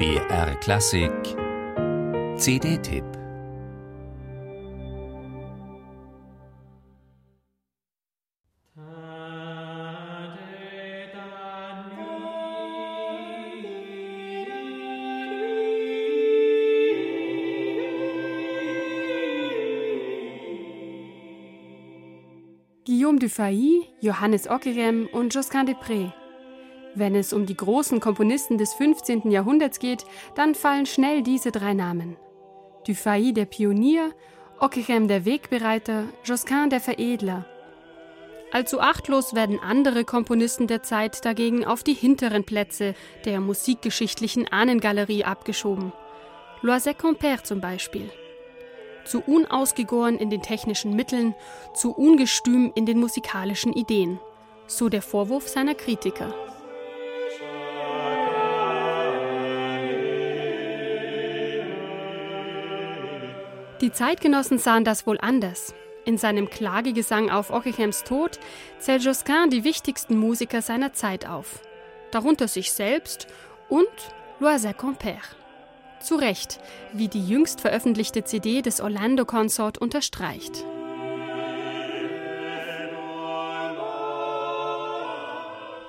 [0.00, 1.12] BR Klassik
[2.38, 3.04] CD-Tipp
[22.86, 26.19] Guillaume Dufay, Johannes Ockerem und Josquin Desprez.
[26.94, 29.30] Wenn es um die großen Komponisten des 15.
[29.30, 30.04] Jahrhunderts geht,
[30.34, 32.16] dann fallen schnell diese drei Namen.
[32.86, 34.12] Dufay der Pionier,
[34.58, 37.46] Ockerem der Wegbereiter, Josquin der Veredler.
[38.52, 42.94] Allzu achtlos werden andere Komponisten der Zeit dagegen auf die hinteren Plätze
[43.24, 45.92] der musikgeschichtlichen Ahnengalerie abgeschoben.
[46.62, 48.10] Loisec Compère zum Beispiel
[49.04, 51.34] zu unausgegoren in den technischen Mitteln,
[51.74, 54.20] zu ungestüm in den musikalischen Ideen.
[54.66, 56.32] So der Vorwurf seiner Kritiker.
[63.80, 65.74] Die Zeitgenossen sahen das wohl anders.
[66.04, 68.38] In seinem Klagegesang auf Ockeghams Tod
[68.78, 71.60] zählt Josquin die wichtigsten Musiker seiner Zeit auf,
[72.10, 73.26] darunter sich selbst
[73.68, 73.88] und
[74.38, 75.22] Loisec Compère.
[76.00, 76.60] Zu Recht,
[76.92, 80.64] wie die jüngst veröffentlichte CD des Orlando Consort unterstreicht.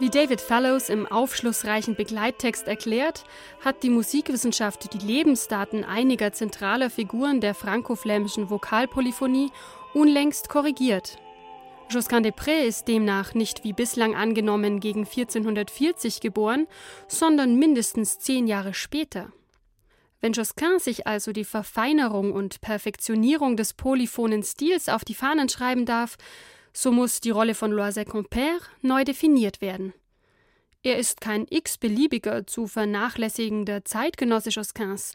[0.00, 3.24] Wie David Fellows im aufschlussreichen Begleittext erklärt,
[3.64, 9.50] hat die Musikwissenschaft die Lebensdaten einiger zentraler Figuren der franco-flämischen Vokalpolyphonie
[9.94, 11.18] unlängst korrigiert.
[11.90, 16.68] Josquin des Prés ist demnach nicht wie bislang angenommen gegen 1440 geboren,
[17.08, 19.32] sondern mindestens zehn Jahre später.
[20.20, 25.86] Wenn Josquin sich also die Verfeinerung und Perfektionierung des polyphonen Stils auf die Fahnen schreiben
[25.86, 26.18] darf,
[26.78, 29.94] so muss die Rolle von Loisec Compère neu definiert werden.
[30.84, 35.12] Er ist kein x-beliebiger zu vernachlässigender Zeitgenosse Josquins.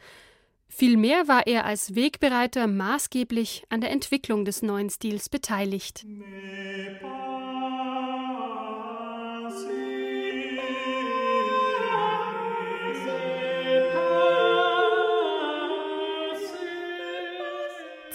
[0.68, 6.04] Vielmehr war er als Wegbereiter maßgeblich an der Entwicklung des neuen Stils beteiligt.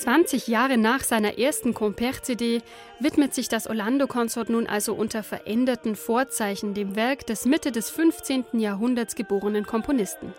[0.09, 2.63] 20 Jahre nach seiner ersten Compère-CD
[2.99, 8.45] widmet sich das Orlando-Konsort nun also unter veränderten Vorzeichen dem Werk des Mitte des 15.
[8.53, 10.33] Jahrhunderts geborenen Komponisten.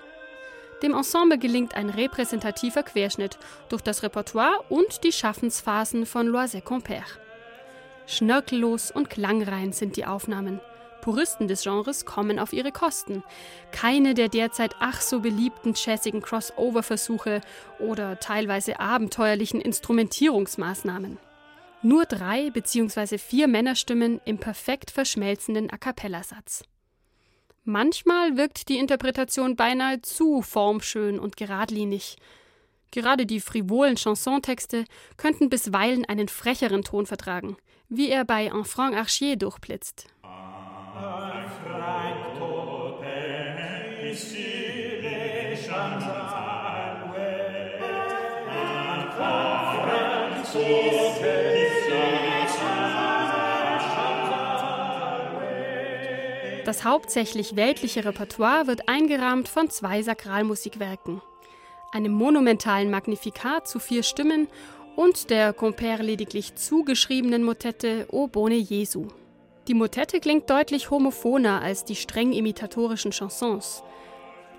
[0.82, 3.38] Dem Ensemble gelingt ein repräsentativer Querschnitt
[3.68, 7.06] durch das Repertoire und die Schaffensphasen von Loisec Compère.
[8.08, 10.60] Schnörkellos und klangrein sind die Aufnahmen.
[11.00, 13.22] Puristen des Genres kommen auf ihre Kosten.
[13.72, 17.40] Keine der derzeit ach so beliebten jazzigen Crossover-Versuche
[17.78, 21.18] oder teilweise abenteuerlichen Instrumentierungsmaßnahmen.
[21.82, 23.16] Nur drei bzw.
[23.18, 26.64] vier Männerstimmen im perfekt verschmelzenden A cappella-Satz.
[27.64, 32.16] Manchmal wirkt die Interpretation beinahe zu formschön und geradlinig.
[32.90, 34.84] Gerade die frivolen Chansontexte
[35.16, 37.56] könnten bisweilen einen frecheren Ton vertragen,
[37.88, 40.06] wie er bei Enfant Archier durchblitzt.
[56.64, 61.20] Das hauptsächlich weltliche Repertoire wird eingerahmt von zwei Sakralmusikwerken,
[61.92, 64.48] einem monumentalen Magnifikat zu vier Stimmen
[64.96, 69.08] und der Compère lediglich zugeschriebenen Motette O Bone Jesu.
[69.70, 73.84] Die Motette klingt deutlich homophoner als die streng imitatorischen Chansons.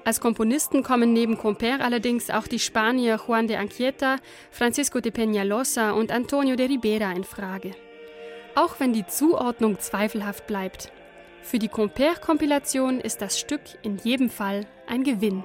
[0.06, 4.16] Als Komponisten kommen neben Compère allerdings auch die Spanier Juan de Anchieta,
[4.52, 7.76] Francisco de Peñalosa und Antonio de Ribera in Frage.
[8.56, 10.94] Auch wenn die Zuordnung zweifelhaft bleibt.
[11.42, 15.44] Für die Compère-Kompilation ist das Stück in jedem Fall ein Gewinn.